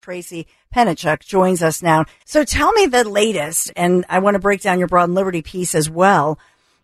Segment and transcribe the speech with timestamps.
[0.00, 2.06] Tracy Pennycuick joins us now.
[2.24, 5.42] So tell me the latest, and I want to break down your Broad and Liberty
[5.42, 6.38] piece as well.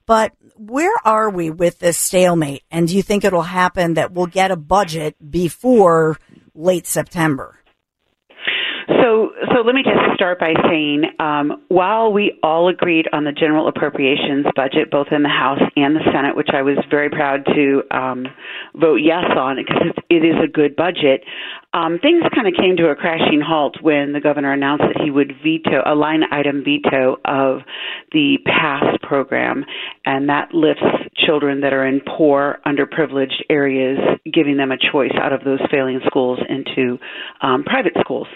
[0.04, 2.62] But where are we with this stalemate?
[2.70, 6.18] And do you think it'll happen that we'll get a budget before
[6.54, 7.58] late September?
[9.02, 13.32] So, so let me just start by saying, um, while we all agreed on the
[13.32, 17.44] general appropriations budget, both in the House and the Senate, which I was very proud
[17.46, 18.26] to um,
[18.74, 21.24] vote yes on, because it is a good budget,
[21.74, 25.10] um, things kind of came to a crashing halt when the governor announced that he
[25.10, 27.60] would veto a line item veto of
[28.12, 29.64] the PASS program,
[30.04, 30.82] and that lifts
[31.26, 33.98] children that are in poor, underprivileged areas,
[34.32, 36.98] giving them a choice out of those failing schools into
[37.42, 38.26] um, private schools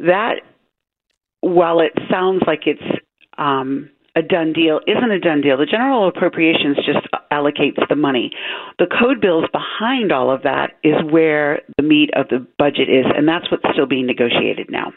[0.00, 0.40] that
[1.40, 2.82] while it sounds like it's
[3.38, 5.56] um, a done deal, isn't a done deal.
[5.56, 8.30] The general appropriations just allocates the money.
[8.78, 13.06] The code bills behind all of that is where the meat of the budget is,
[13.16, 14.92] and that's what's still being negotiated now.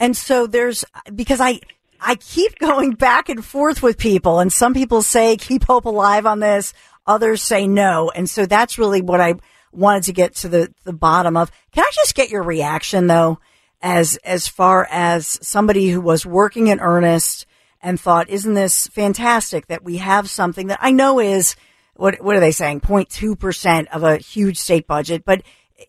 [0.00, 1.60] And so there's because I
[2.00, 6.26] I keep going back and forth with people, and some people say keep hope alive
[6.26, 6.72] on this,
[7.06, 9.34] others say no, and so that's really what I
[9.74, 11.50] wanted to get to the, the bottom of.
[11.72, 13.38] Can I just get your reaction though,
[13.82, 17.46] as, as far as somebody who was working in earnest
[17.82, 21.54] and thought, isn't this fantastic that we have something that I know is,
[21.94, 22.80] what, what are they saying?
[22.80, 25.42] 0.2% of a huge state budget, but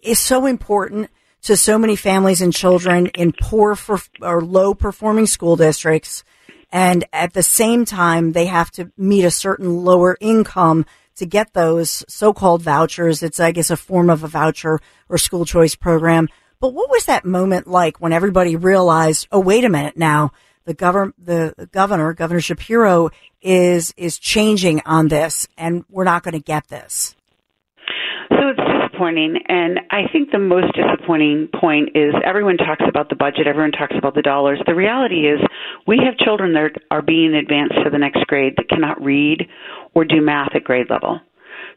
[0.03, 1.09] is so important
[1.43, 6.23] to so many families and children in poor for, or low performing school districts.
[6.71, 10.85] And at the same time, they have to meet a certain lower income
[11.15, 13.23] to get those so-called vouchers.
[13.23, 16.29] It's, I guess, a form of a voucher or school choice program.
[16.59, 20.31] But what was that moment like when everybody realized, oh, wait a minute now,
[20.65, 23.11] the governor, the governor, Governor Shapiro
[23.41, 27.15] is, is changing on this and we're not going to get this?
[28.31, 29.37] So it's disappointing.
[29.47, 33.95] And I think the most disappointing point is everyone talks about the budget, everyone talks
[33.97, 34.59] about the dollars.
[34.65, 35.39] The reality is
[35.85, 39.47] we have children that are being advanced to the next grade that cannot read
[39.95, 41.19] or do math at grade level.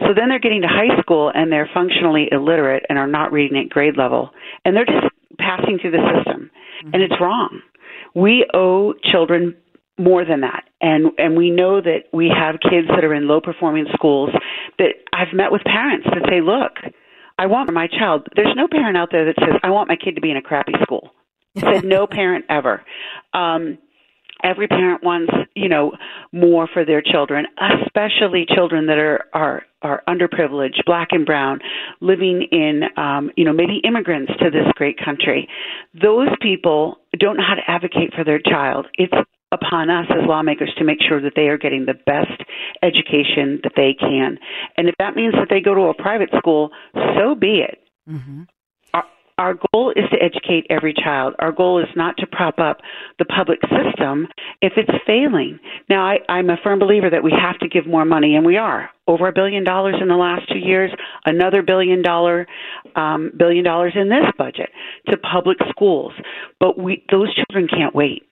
[0.00, 3.58] So then they're getting to high school and they're functionally illiterate and are not reading
[3.58, 4.30] at grade level.
[4.64, 5.06] And they're just
[5.38, 6.50] passing through the system.
[6.84, 6.94] Mm-hmm.
[6.94, 7.60] And it's wrong.
[8.14, 9.56] We owe children
[9.98, 10.64] more than that.
[10.80, 14.30] And and we know that we have kids that are in low performing schools
[14.78, 16.94] that I've met with parents that say, "Look,
[17.36, 18.28] I want my child.
[18.36, 20.42] There's no parent out there that says I want my kid to be in a
[20.42, 21.10] crappy school.
[21.58, 22.84] Said no parent ever.
[23.32, 23.78] Um,
[24.42, 25.92] every parent wants you know
[26.32, 27.46] more for their children,
[27.82, 31.60] especially children that are are are underprivileged, black and brown,
[32.00, 35.48] living in um, you know maybe immigrants to this great country.
[36.00, 38.86] Those people don't know how to advocate for their child.
[38.94, 39.14] It's
[39.50, 42.42] upon us as lawmakers to make sure that they are getting the best
[42.82, 44.38] education that they can.
[44.76, 47.78] And if that means that they go to a private school, so be it.
[48.08, 48.42] Mm-hmm.
[49.38, 51.34] Our, goal is to educate every child.
[51.38, 52.78] Our goal is not to prop up
[53.18, 54.26] the public system
[54.60, 55.58] if it's failing.
[55.88, 58.56] Now, I, I'm a firm believer that we have to give more money, and we
[58.56, 60.90] are over a billion dollars in the last two years,
[61.24, 62.46] another billion dollar
[62.96, 64.70] um, billion dollars in this budget
[65.08, 66.12] to public schools.
[66.60, 68.27] But we, those children can't wait.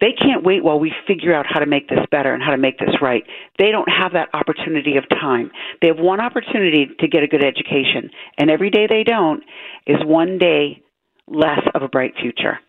[0.00, 2.56] They can't wait while we figure out how to make this better and how to
[2.56, 3.24] make this right.
[3.58, 5.50] They don't have that opportunity of time.
[5.80, 9.42] They have one opportunity to get a good education, and every day they don't
[9.86, 10.82] is one day
[11.26, 12.60] less of a bright future.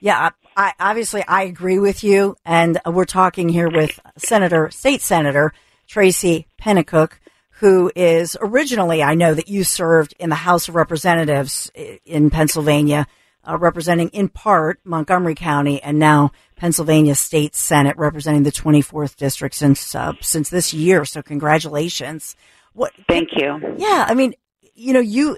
[0.00, 5.52] Yeah, I, obviously I agree with you, and we're talking here with Senator, State Senator
[5.86, 7.12] Tracy Pennycuick,
[7.58, 11.70] who is originally, I know that you served in the House of Representatives
[12.04, 13.06] in Pennsylvania
[13.46, 19.54] uh, representing in part Montgomery County and now Pennsylvania State Senate representing the 24th district
[19.54, 21.04] since uh, since this year.
[21.04, 22.36] So congratulations.
[22.72, 22.92] What?
[23.08, 23.76] Thank you.
[23.76, 24.34] Yeah, I mean,
[24.74, 25.36] you know, you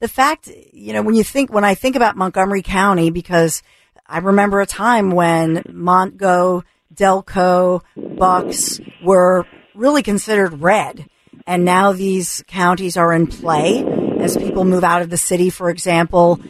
[0.00, 3.62] the fact, you know, when you think, when I think about Montgomery County, because
[4.06, 6.62] I remember a time when Montgo,
[6.94, 9.44] Delco, Bucks were
[9.74, 11.08] really considered red.
[11.46, 13.84] And now these counties are in play
[14.20, 16.40] as people move out of the city, for example.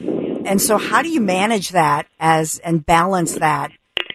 [0.46, 3.73] And so how do you manage that as, and balance that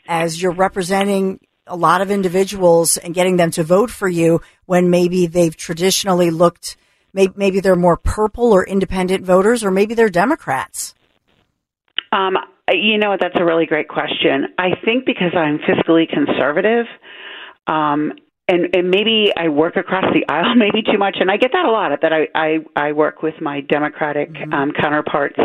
[0.07, 4.89] as you're representing a lot of individuals and getting them to vote for you when
[4.89, 6.77] maybe they've traditionally looked,
[7.13, 10.93] maybe, they're more purple or independent voters, or maybe they're Democrats?
[12.11, 12.35] Um,
[12.71, 14.47] you know, that's a really great question.
[14.57, 16.85] I think because I'm fiscally conservative,
[17.67, 18.13] um,
[18.53, 21.65] and, and maybe I work across the aisle maybe too much, and I get that
[21.65, 21.91] a lot.
[22.01, 24.53] That I I, I work with my Democratic mm-hmm.
[24.53, 25.37] um, counterparts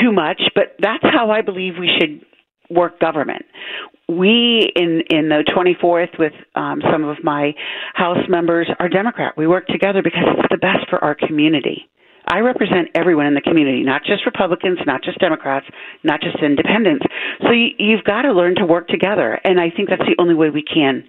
[0.00, 2.24] too much, but that's how I believe we should
[2.70, 3.44] work government.
[4.08, 7.52] We in in the 24th with um, some of my
[7.94, 9.34] House members are Democrat.
[9.36, 11.88] We work together because it's the best for our community.
[12.28, 15.66] I represent everyone in the community, not just Republicans, not just Democrats,
[16.02, 17.06] not just independents.
[17.42, 20.34] So you, you've got to learn to work together, and I think that's the only
[20.34, 21.04] way we can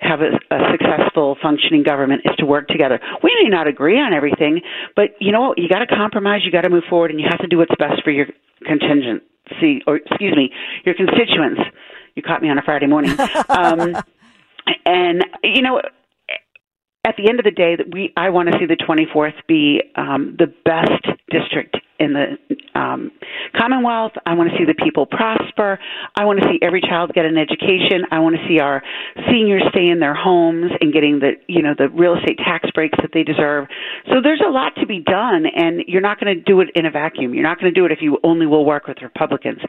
[0.00, 3.00] have a, a successful functioning government is to work together.
[3.22, 4.60] We may not agree on everything,
[4.96, 7.40] but you know you got to compromise, you got to move forward, and you have
[7.40, 8.26] to do what's best for your
[8.64, 9.22] contingent
[9.58, 10.50] see, or excuse me,
[10.84, 11.60] your constituents.
[12.14, 13.16] You caught me on a Friday morning.
[13.48, 13.96] Um,
[14.86, 15.80] and you know,
[17.04, 19.82] at the end of the day, that we I want to see the 24th be
[19.96, 23.12] um, the best district in the um,
[23.56, 24.12] Commonwealth.
[24.26, 25.78] I want to see the people prosper.
[26.16, 28.04] I want to see every child get an education.
[28.10, 28.82] I want to see our
[29.30, 32.98] seniors stay in their homes and getting the you know the real estate tax breaks
[33.00, 33.68] that they deserve.
[34.08, 36.84] So there's a lot to be done, and you're not going to do it in
[36.84, 37.34] a vacuum.
[37.34, 39.60] You're not going to do it if you only will work with Republicans.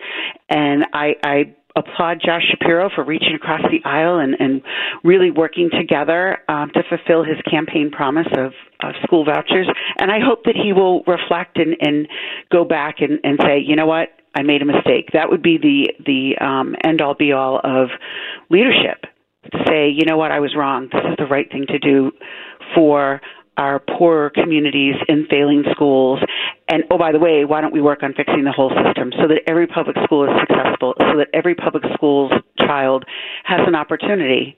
[0.49, 4.61] And I, I applaud Josh Shapiro for reaching across the aisle and, and
[5.03, 8.53] really working together um, to fulfill his campaign promise of,
[8.83, 9.67] of school vouchers.
[9.99, 12.07] And I hope that he will reflect and, and
[12.51, 15.09] go back and, and say, you know what, I made a mistake.
[15.13, 17.89] That would be the the um, end all be all of
[18.49, 19.03] leadership
[19.51, 20.89] to say, you know what, I was wrong.
[20.91, 22.11] This is the right thing to do
[22.75, 23.21] for
[23.57, 26.19] our poorer communities in failing schools.
[26.69, 29.27] And oh, by the way, why don't we work on fixing the whole system so
[29.27, 33.05] that every public school is successful, so that every public school's child
[33.43, 34.57] has an opportunity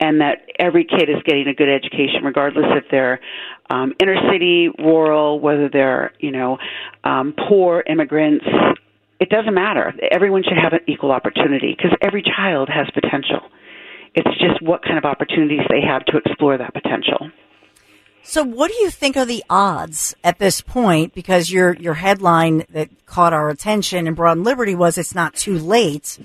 [0.00, 3.20] and that every kid is getting a good education, regardless if they're
[3.70, 6.58] um, inner city, rural, whether they're you know
[7.04, 8.44] um, poor immigrants.
[9.20, 9.94] It doesn't matter.
[10.10, 13.40] Everyone should have an equal opportunity because every child has potential.
[14.14, 17.30] It's just what kind of opportunities they have to explore that potential.
[18.24, 21.14] So, what do you think are the odds at this point?
[21.14, 25.34] Because your your headline that caught our attention in Broad and Liberty was "It's not
[25.34, 26.18] too late."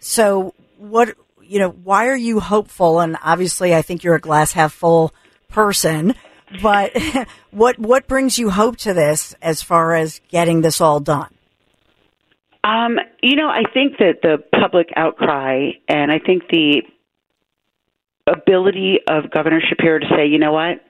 [0.00, 1.70] So, what you know?
[1.70, 3.00] Why are you hopeful?
[3.00, 5.14] And obviously, I think you're a glass half full
[5.48, 6.14] person.
[6.62, 6.96] But
[7.50, 11.32] what what brings you hope to this as far as getting this all done?
[12.64, 16.82] Um, you know, I think that the public outcry and I think the
[18.26, 20.80] ability of Governor Shapiro to say, you know what,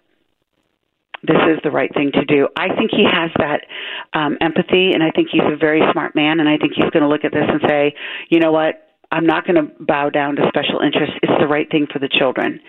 [1.27, 2.49] this is the right thing to do.
[2.57, 3.67] I think he has that
[4.13, 7.03] um, empathy, and I think he's a very smart man, and I think he's going
[7.03, 7.95] to look at this and say,
[8.31, 11.17] you know what, I'm not going to bow down to special interests.
[11.23, 12.61] It's the right thing for the children.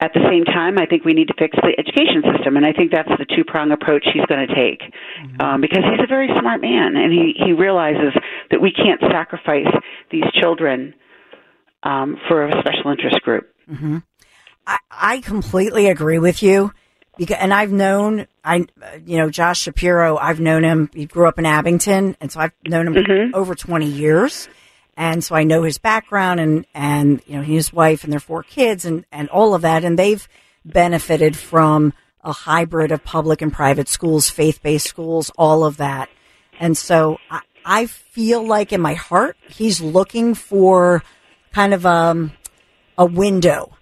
[0.00, 2.72] At the same time, I think we need to fix the education system, and I
[2.72, 5.40] think that's the two prong approach he's going to take, mm-hmm.
[5.40, 8.12] um, because he's a very smart man, and he he realizes
[8.50, 9.70] that we can't sacrifice
[10.10, 10.94] these children
[11.84, 13.54] um, for a special interest group.
[13.70, 13.98] Mm-hmm.
[14.66, 16.72] I, I completely agree with you
[17.16, 18.66] because, and I've known, I,
[19.06, 22.52] you know, Josh Shapiro, I've known him, he grew up in Abington, and so I've
[22.66, 23.34] known him mm-hmm.
[23.34, 24.48] over 20 years.
[24.96, 28.42] And so I know his background and, and, you know, his wife and their four
[28.42, 29.84] kids and, and all of that.
[29.84, 30.26] And they've
[30.64, 31.92] benefited from
[32.22, 36.08] a hybrid of public and private schools, faith based schools, all of that.
[36.60, 41.02] And so I, I feel like in my heart, he's looking for
[41.52, 42.32] kind of, um,
[42.96, 43.76] a window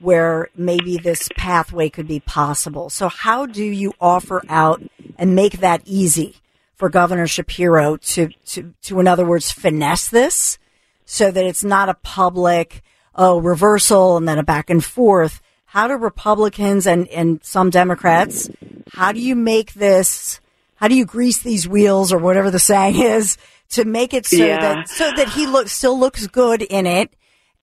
[0.00, 2.90] where maybe this pathway could be possible.
[2.90, 4.82] So how do you offer out
[5.16, 6.36] and make that easy
[6.76, 10.58] for Governor Shapiro to, to, to, in other words, finesse this
[11.04, 12.82] so that it's not a public,
[13.14, 15.40] oh, reversal and then a back and forth?
[15.66, 18.48] How do Republicans and, and some Democrats,
[18.92, 20.40] how do you make this,
[20.76, 23.36] how do you grease these wheels or whatever the saying is
[23.70, 24.60] to make it so yeah.
[24.60, 27.12] that, so that he looks, still looks good in it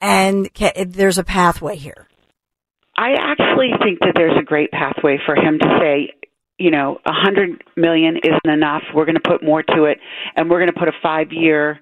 [0.01, 0.49] and
[0.87, 2.07] there's a pathway here?
[2.97, 6.13] I actually think that there's a great pathway for him to say,
[6.57, 8.83] you know, a hundred million isn't enough.
[8.93, 9.99] We're going to put more to it,
[10.35, 11.79] and we're going to put a five-year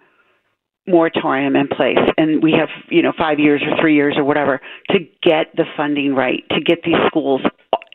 [0.88, 4.60] moratorium in place, and we have, you know, five years or three years or whatever
[4.90, 7.42] to get the funding right, to get these schools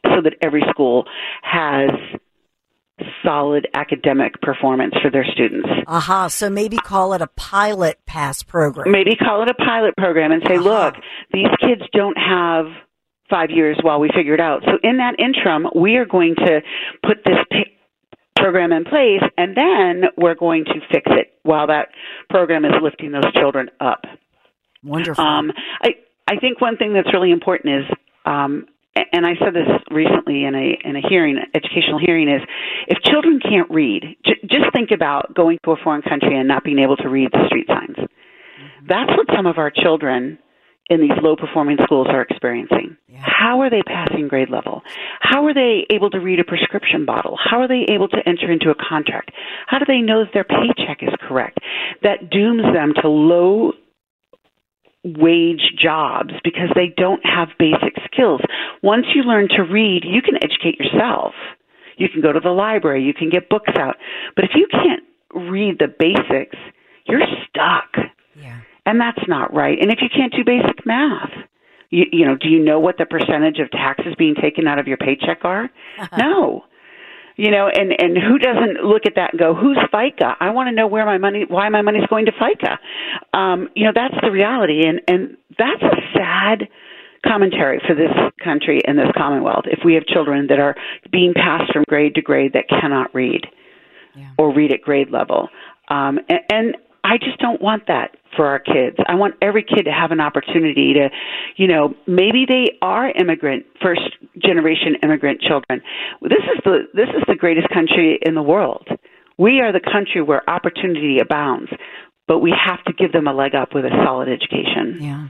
[0.04, 1.04] so that every school
[1.42, 1.90] has
[3.24, 5.68] solid academic performance for their students.
[5.86, 6.28] Aha, uh-huh.
[6.28, 8.90] so maybe call it a pilot pass program.
[8.90, 10.68] Maybe call it a pilot program and say, uh-huh.
[10.68, 10.94] look,
[11.32, 12.66] these kids don't have
[13.30, 14.62] five years while we figure it out.
[14.64, 16.60] So in that interim, we are going to
[17.02, 17.38] put this
[18.36, 21.88] program in place and then we're going to fix it while that
[22.30, 24.04] program is lifting those children up.
[24.84, 25.24] Wonderful.
[25.24, 25.50] Um,
[25.82, 25.96] I,
[26.28, 28.66] I think one thing that's really important is um,
[29.12, 32.42] and I said this recently in a in a hearing, educational hearing, is
[32.88, 36.64] if children can't read, j- just think about going to a foreign country and not
[36.64, 37.96] being able to read the street signs.
[37.96, 38.86] Mm-hmm.
[38.88, 40.38] That's what some of our children
[40.88, 42.96] in these low performing schools are experiencing.
[43.08, 43.20] Yeah.
[43.22, 44.82] How are they passing grade level?
[45.20, 47.36] How are they able to read a prescription bottle?
[47.38, 49.30] How are they able to enter into a contract?
[49.66, 51.58] How do they know that their paycheck is correct?
[52.02, 53.72] That dooms them to low
[55.04, 58.40] wage jobs because they don't have basic skills.
[58.82, 61.34] Once you learn to read, you can educate yourself.
[61.96, 63.96] You can go to the library, you can get books out.
[64.36, 65.02] But if you can't
[65.34, 66.56] read the basics,
[67.06, 67.90] you're stuck.
[68.36, 68.60] Yeah.
[68.88, 69.78] And that's not right.
[69.80, 71.30] And if you can't do basic math,
[71.90, 74.86] you, you know, do you know what the percentage of taxes being taken out of
[74.86, 75.70] your paycheck are?
[76.18, 76.64] no
[77.38, 80.34] you know, and and who doesn't look at that and go, who's FICA?
[80.40, 82.78] I want to know where my money, why my money's going to FICA.
[83.32, 86.68] Um, you know, that's the reality, and and that's a sad
[87.24, 88.10] commentary for this
[88.42, 89.66] country and this Commonwealth.
[89.66, 90.74] If we have children that are
[91.12, 93.46] being passed from grade to grade that cannot read
[94.16, 94.30] yeah.
[94.36, 95.48] or read at grade level,
[95.88, 96.76] um, and, and
[97.08, 98.96] I just don't want that for our kids.
[99.06, 101.08] I want every kid to have an opportunity to,
[101.56, 104.02] you know, maybe they are immigrant, first
[104.44, 105.80] generation immigrant children.
[106.20, 108.86] This is the this is the greatest country in the world.
[109.38, 111.70] We are the country where opportunity abounds,
[112.26, 115.02] but we have to give them a leg up with a solid education.
[115.02, 115.28] Yeah.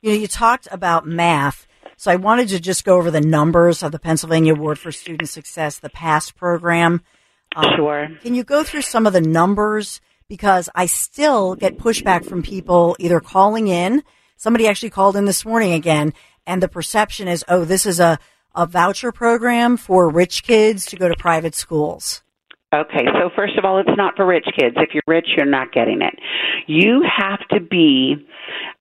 [0.00, 1.68] You know, you talked about math.
[1.96, 5.28] So I wanted to just go over the numbers of the Pennsylvania Award for Student
[5.28, 7.02] Success, the PASS program.
[7.54, 8.08] Um, sure.
[8.22, 10.00] Can you go through some of the numbers?
[10.28, 14.02] Because I still get pushback from people either calling in.
[14.36, 16.12] Somebody actually called in this morning again,
[16.46, 18.18] and the perception is, oh, this is a,
[18.54, 22.22] a voucher program for rich kids to go to private schools.
[22.74, 24.74] Okay, so first of all, it's not for rich kids.
[24.78, 26.14] If you're rich, you're not getting it.
[26.66, 28.14] You have to be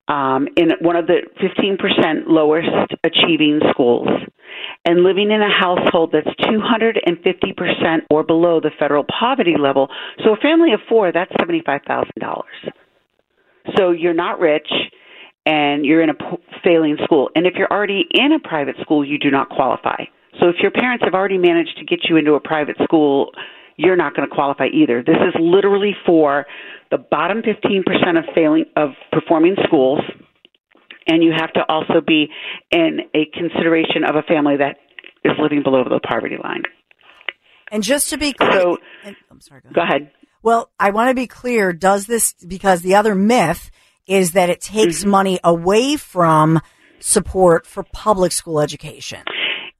[0.07, 2.69] um, in one of the 15% lowest
[3.03, 4.07] achieving schools
[4.85, 9.89] and living in a household that's 250% or below the federal poverty level.
[10.23, 12.43] So a family of four, that's $75,000.
[13.77, 14.69] So you're not rich
[15.45, 16.15] and you're in a
[16.63, 17.29] failing school.
[17.35, 20.05] And if you're already in a private school, you do not qualify.
[20.39, 23.31] So if your parents have already managed to get you into a private school,
[23.77, 25.03] you're not going to qualify either.
[25.03, 26.45] This is literally for
[26.89, 29.99] the bottom 15% of failing of performing schools
[31.07, 32.29] and you have to also be
[32.71, 34.77] in a consideration of a family that
[35.23, 36.63] is living below the poverty line.
[37.71, 38.77] And just to be clear, so,
[39.29, 39.61] I'm sorry.
[39.61, 39.75] Go ahead.
[39.75, 40.11] go ahead.
[40.43, 41.71] Well, I want to be clear.
[41.71, 43.71] Does this because the other myth
[44.07, 45.09] is that it takes mm-hmm.
[45.09, 46.59] money away from
[46.99, 49.23] support for public school education?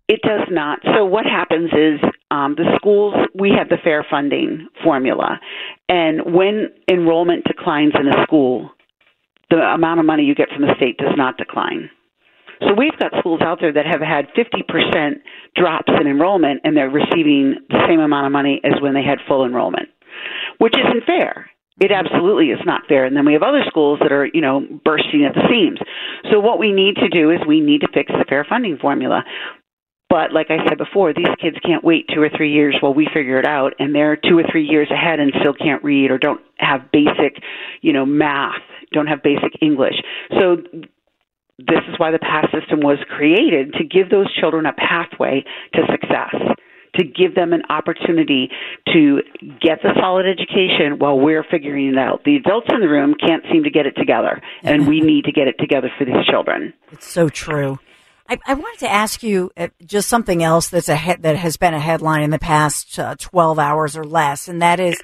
[0.08, 0.80] It does not.
[0.96, 2.00] So what happens is
[2.30, 5.40] um, the schools we have the fair funding formula,
[5.90, 8.72] and when enrollment declines in a school,
[9.52, 11.90] the amount of money you get from the state does not decline.
[12.62, 15.16] So we've got schools out there that have had 50%
[15.56, 19.18] drops in enrollment and they're receiving the same amount of money as when they had
[19.28, 19.90] full enrollment,
[20.60, 21.50] which isn't fair.
[21.80, 22.06] It mm-hmm.
[22.06, 23.06] absolutely is not fair.
[23.06, 25.80] And then we have other schools that are, you know, bursting at the seams.
[26.32, 29.24] So what we need to do is we need to fix the fair funding formula.
[30.12, 33.08] But like I said before, these kids can't wait two or three years while we
[33.14, 36.18] figure it out, and they're two or three years ahead and still can't read or
[36.18, 37.42] don't have basic,
[37.80, 38.60] you know, math,
[38.92, 39.96] don't have basic English.
[40.38, 40.58] So
[41.58, 45.82] this is why the PASS system was created to give those children a pathway to
[45.90, 46.36] success,
[46.96, 48.50] to give them an opportunity
[48.92, 49.22] to
[49.62, 52.26] get the solid education while we're figuring it out.
[52.26, 55.32] The adults in the room can't seem to get it together, and we need to
[55.32, 56.74] get it together for these children.
[56.92, 57.80] It's so true.
[58.32, 61.58] I, I, wanted to ask you uh, just something else that's a he- that has
[61.58, 65.02] been a headline in the past uh, 12 hours or less, and that is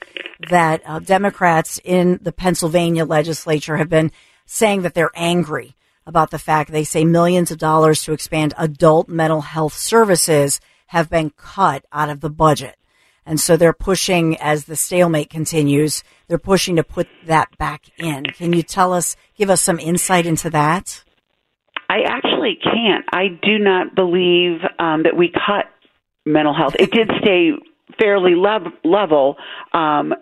[0.50, 4.14] that uh, Democrats in the Pennsylvania legislature have been
[4.46, 9.10] saying that they're angry about the fact they say millions of dollars to expand adult
[9.10, 12.78] mental health services have been cut out of the budget.
[13.26, 18.24] And so they're pushing, as the stalemate continues, they're pushing to put that back in.
[18.24, 21.04] Can you tell us, give us some insight into that?
[21.90, 23.06] I actually can't.
[23.12, 25.66] I do not believe um, that we cut
[26.25, 26.75] mental health.
[26.80, 27.51] It did stay
[28.00, 29.38] fairly lev- level.
[29.74, 30.13] Um,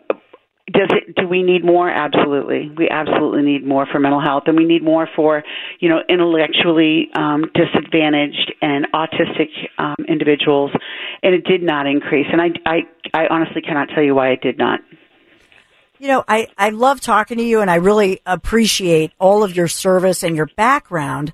[0.73, 4.57] does it do we need more absolutely we absolutely need more for mental health and
[4.57, 5.43] we need more for
[5.79, 10.71] you know intellectually um, disadvantaged and autistic um, individuals
[11.25, 12.27] and it did not increase.
[12.31, 12.79] And I, I,
[13.13, 14.79] I honestly cannot tell you why it did not.
[15.97, 19.67] You know, I, I love talking to you and I really appreciate all of your
[19.67, 21.33] service and your background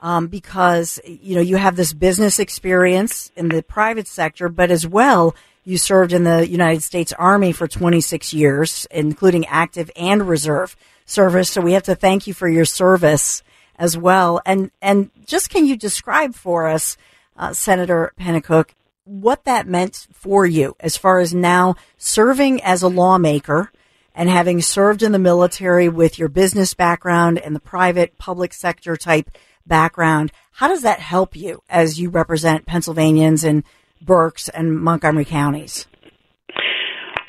[0.00, 4.86] um, because, you know, you have this business experience in the private sector, but as
[4.86, 10.76] well, you served in the United States Army for 26 years, including active and reserve
[11.04, 11.50] service.
[11.50, 13.42] So we have to thank you for your service
[13.76, 14.40] as well.
[14.46, 16.96] And, and just can you describe for us,
[17.36, 18.70] uh, Senator Pennycuick,
[19.04, 23.72] what that meant for you as far as now serving as a lawmaker
[24.14, 28.96] and having served in the military with your business background and the private public sector
[28.96, 29.30] type
[29.68, 33.64] background, how does that help you as you represent Pennsylvanians in
[34.00, 35.86] Berks and Montgomery counties?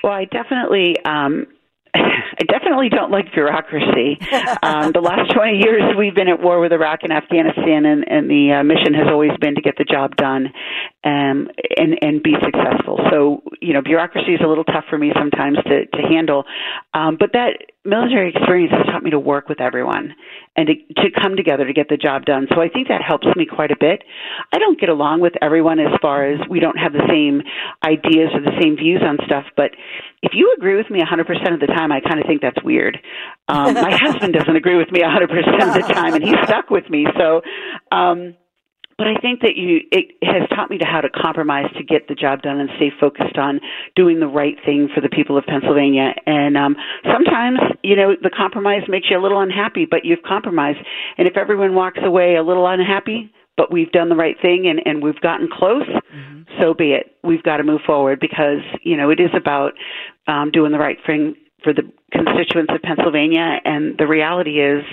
[0.03, 1.47] Well, I definitely um,
[2.39, 4.17] I definitely don't like bureaucracy.
[4.63, 8.29] Um, the last 20 years, we've been at war with Iraq and Afghanistan, and, and
[8.29, 10.47] the uh, mission has always been to get the job done
[11.03, 12.99] um, and, and be successful.
[13.09, 16.43] So, you know, bureaucracy is a little tough for me sometimes to, to handle.
[16.93, 20.13] Um, but that military experience has taught me to work with everyone
[20.57, 22.47] and to, to come together to get the job done.
[22.53, 24.03] So I think that helps me quite a bit.
[24.53, 27.43] I don't get along with everyone as far as we don't have the same
[27.81, 29.71] ideas or the same views on stuff, but
[30.21, 32.61] if you agree with me a 100% of the time, I kind of think that's
[32.61, 32.99] weird.
[33.47, 36.69] Um, my husband doesn't agree with me a 100% of the time, and he's stuck
[36.69, 37.07] with me.
[37.17, 37.41] So,
[37.91, 38.35] um,
[38.99, 42.09] but I think that you it has taught me to how to compromise to get
[42.09, 43.61] the job done and stay focused on
[43.95, 46.11] doing the right thing for the people of Pennsylvania.
[46.25, 46.75] And um,
[47.07, 50.79] sometimes, you know, the compromise makes you a little unhappy, but you've compromised.
[51.17, 54.81] And if everyone walks away a little unhappy, but we've done the right thing and,
[54.85, 56.41] and we've gotten close, mm-hmm.
[56.59, 57.15] so be it.
[57.23, 59.73] We've got to move forward because, you know, it is about
[60.27, 63.59] um, doing the right thing for the constituents of Pennsylvania.
[63.63, 64.83] And the reality is,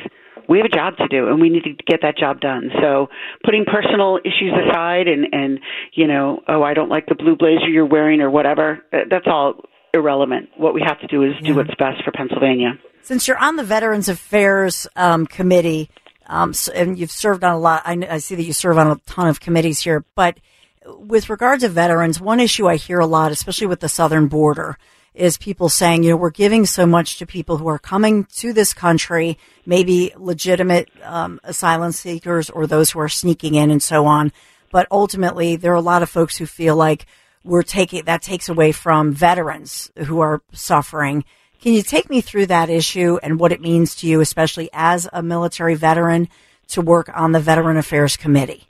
[0.49, 2.71] we have a job to do and we need to get that job done.
[2.81, 3.09] So
[3.45, 5.61] putting personal issues aside and, and,
[5.93, 9.27] you know, oh, I don't like the blue blazer you're wearing or whatever, uh, that's
[9.27, 9.63] all
[9.93, 10.51] irrelevant.
[10.57, 11.49] What we have to do is yeah.
[11.49, 12.79] do what's best for Pennsylvania.
[13.03, 15.91] Since you're on the Veterans Affairs um, Committee,
[16.27, 18.89] um, so, and you've served on a lot, I, I see that you serve on
[18.89, 20.39] a ton of committees here, but
[20.87, 24.79] with regard to veterans, one issue I hear a lot, especially with the southern border,
[25.17, 28.53] is people saying, you know, we're giving so much to people who are coming to
[28.53, 34.07] this country, maybe legitimate um, asylum seekers or those who are sneaking in and so
[34.07, 34.31] on.
[34.71, 37.07] But ultimately, there are a lot of folks who feel like
[37.43, 41.25] we're taking that takes away from veterans who are suffering.
[41.61, 45.09] Can you take me through that issue and what it means to you, especially as
[45.13, 46.29] a military veteran,
[46.69, 48.69] to work on the Veteran Affairs Committee?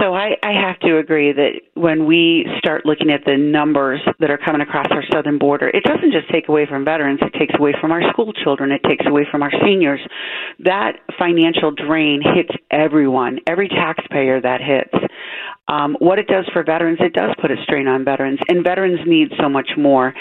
[0.00, 4.30] So I, I have to agree that when we start looking at the numbers that
[4.30, 7.54] are coming across our southern border, it doesn't just take away from veterans, it takes
[7.58, 10.00] away from our school children, it takes away from our seniors.
[10.60, 15.05] That financial drain hits everyone, every taxpayer that hits.
[15.68, 19.00] Um, what it does for veterans, it does put a strain on veterans, and veterans
[19.06, 20.14] need so much more.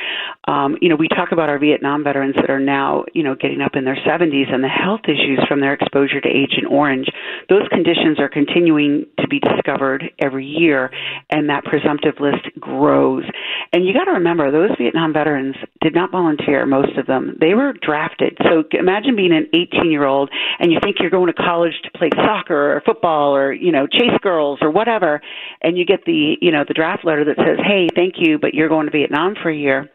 [0.47, 3.61] Um, you know, we talk about our Vietnam veterans that are now, you know, getting
[3.61, 7.07] up in their 70s and the health issues from their exposure to Agent Orange.
[7.49, 10.91] Those conditions are continuing to be discovered every year,
[11.29, 13.23] and that presumptive list grows.
[13.71, 17.37] And you got to remember, those Vietnam veterans did not volunteer, most of them.
[17.39, 18.37] They were drafted.
[18.43, 21.91] So imagine being an 18 year old and you think you're going to college to
[21.97, 25.21] play soccer or football or, you know, chase girls or whatever
[25.61, 28.53] and you get the you know the draft letter that says, "Hey, thank you, but
[28.53, 29.89] you're going to Vietnam for a year."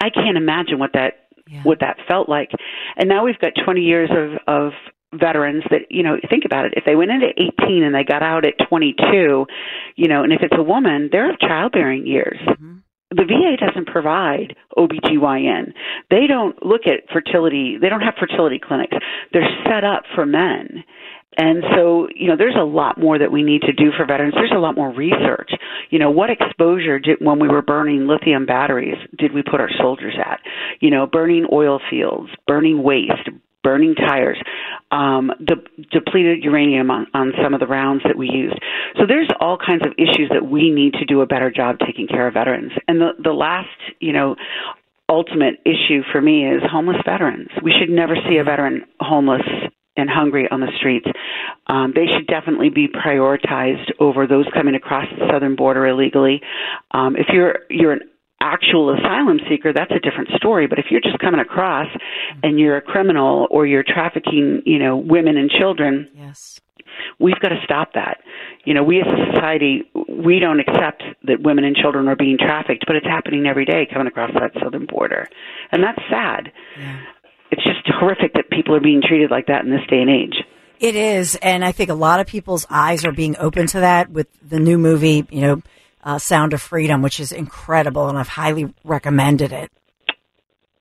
[0.00, 1.14] I can't imagine what that
[1.48, 1.62] yeah.
[1.62, 2.50] what that felt like.
[2.96, 4.72] And now we've got 20 years of of
[5.18, 8.22] veterans that you know think about it if they went into 18 and they got
[8.22, 9.46] out at 22
[9.94, 12.78] you know and if it's a woman they're of childbearing years mm-hmm.
[13.14, 15.72] The VA doesn't provide OBGYN
[16.10, 18.96] they don't look at fertility they don't have fertility clinics
[19.32, 20.84] they're set up for men
[21.36, 24.34] and so, you know, there's a lot more that we need to do for veterans.
[24.36, 25.50] There's a lot more research.
[25.90, 29.70] You know, what exposure did, when we were burning lithium batteries, did we put our
[29.78, 30.40] soldiers at?
[30.80, 33.28] You know, burning oil fields, burning waste,
[33.64, 34.38] burning tires,
[34.92, 38.58] um, de- depleted uranium on, on some of the rounds that we used.
[38.96, 42.06] So there's all kinds of issues that we need to do a better job taking
[42.06, 42.70] care of veterans.
[42.86, 44.36] And the, the last, you know,
[45.08, 47.48] ultimate issue for me is homeless veterans.
[47.62, 49.42] We should never see a veteran homeless
[49.96, 51.06] and hungry on the streets.
[51.66, 56.40] Um, they should definitely be prioritized over those coming across the southern border illegally.
[56.90, 58.00] Um, if you're you're an
[58.44, 60.66] actual asylum seeker, that's a different story.
[60.66, 61.88] But if you're just coming across
[62.42, 66.60] and you're a criminal or you're trafficking, you know, women and children, yes.
[67.18, 68.18] We've got to stop that.
[68.64, 72.38] You know, we as a society, we don't accept that women and children are being
[72.38, 75.28] trafficked, but it's happening every day coming across that southern border.
[75.72, 76.52] And that's sad.
[76.78, 77.00] Yeah
[77.54, 80.42] it's just horrific that people are being treated like that in this day and age.
[80.80, 84.10] It is, and I think a lot of people's eyes are being open to that
[84.10, 85.62] with the new movie, you know,
[86.04, 89.70] uh, Sound of Freedom, which is incredible, and I've highly recommended it.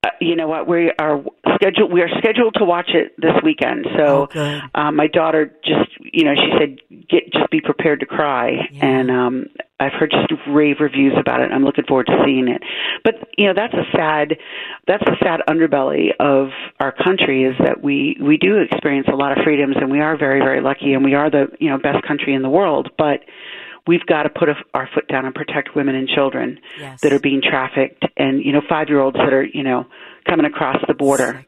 [0.04, 0.68] Uh, you know what?
[0.68, 1.24] We are
[1.56, 1.94] scheduled.
[1.94, 3.88] We are scheduled to watch it this weekend.
[3.98, 8.06] So, oh, um, my daughter just, you know, she said, "Get just be prepared to
[8.06, 8.86] cry." Yeah.
[8.86, 9.46] And um,
[9.80, 11.52] I've heard just rave reviews about it.
[11.52, 12.62] I'm looking forward to seeing it.
[13.04, 14.38] But you know, that's a sad,
[14.88, 16.50] that's a sad underbelly of
[16.82, 20.18] our country is that we we do experience a lot of freedoms, and we are
[20.18, 22.90] very very lucky, and we are the you know best country in the world.
[22.98, 23.22] But
[23.88, 27.02] we've got to put a, our foot down and protect women and children yes.
[27.02, 29.86] that are being trafficked, and you know five year olds that are you know
[30.28, 31.46] coming across the border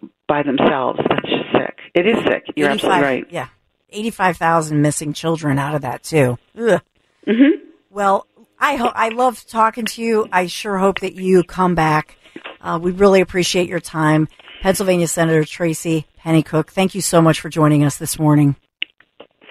[0.00, 0.10] sick.
[0.26, 1.00] by themselves.
[1.08, 1.78] That's just sick.
[1.94, 2.44] It is sick.
[2.56, 3.26] You're absolutely right.
[3.30, 3.48] Yeah,
[3.90, 6.38] eighty-five thousand missing children out of that too.
[6.56, 7.66] Mm-hmm.
[7.90, 8.26] Well,
[8.58, 10.28] I ho- I love talking to you.
[10.32, 12.16] I sure hope that you come back.
[12.60, 14.28] Uh, we really appreciate your time,
[14.62, 16.68] Pennsylvania Senator Tracy Pennycuick.
[16.68, 18.56] Thank you so much for joining us this morning.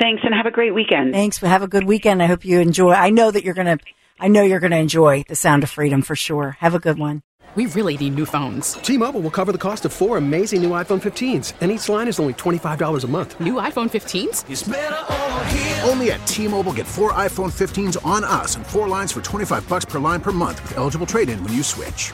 [0.01, 1.13] Thanks, and have a great weekend.
[1.13, 1.37] Thanks.
[1.37, 2.23] Have a good weekend.
[2.23, 2.93] I hope you enjoy.
[2.93, 3.77] I know that you're gonna.
[4.19, 6.57] I know you're gonna enjoy the Sound of Freedom for sure.
[6.59, 7.21] Have a good one.
[7.53, 8.73] We really need new phones.
[8.75, 12.17] T-Mobile will cover the cost of four amazing new iPhone 15s, and each line is
[12.17, 13.39] only $25 a month.
[13.41, 15.89] New iPhone 15s?
[15.89, 19.83] Only at T-Mobile get four iPhone 15s on us and four lines for 25 bucks
[19.83, 22.13] per line per month with eligible trade-in when you switch.